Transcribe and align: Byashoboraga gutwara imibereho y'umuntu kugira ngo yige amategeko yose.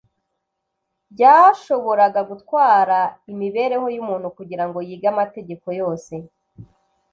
Byashoboraga 1.13 2.21
gutwara 2.29 2.97
imibereho 3.31 3.87
y'umuntu 3.95 4.27
kugira 4.37 4.63
ngo 4.67 4.77
yige 4.87 5.07
amategeko 5.13 5.67
yose. 5.79 6.13